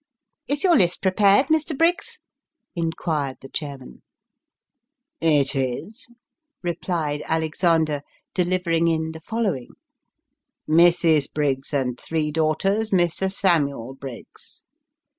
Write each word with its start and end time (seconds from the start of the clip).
';Is 0.47 0.63
your 0.63 0.75
list 0.75 1.03
prepared, 1.03 1.49
Mr. 1.49 1.77
Briggs?" 1.77 2.17
inquired 2.75 3.37
the 3.41 3.49
chairman." 3.49 4.01
It 5.41 5.53
is," 5.55 6.09
replied 6.63 7.21
Alexander, 7.27 8.01
delivering 8.33 8.87
in 8.87 9.11
the 9.11 9.21
following:" 9.21 9.69
Mrs. 10.67 11.31
Briggs 11.31 11.71
and 11.71 11.99
three 11.99 12.31
daughters, 12.31 12.89
Mr. 12.89 13.31
Samuel 13.31 13.93
Briggs." 13.93 14.63